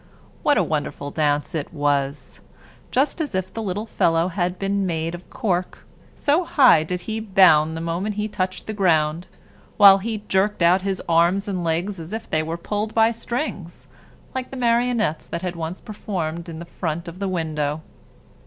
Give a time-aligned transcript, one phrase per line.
[0.41, 2.41] What a wonderful dance it was,
[2.89, 5.85] just as if the little fellow had been made of cork,
[6.15, 9.27] so high did he bound the moment he touched the ground;
[9.77, 13.85] while he jerked out his arms and legs as if they were pulled by strings,
[14.33, 17.83] like the Marionettes that had once performed in the front of the window.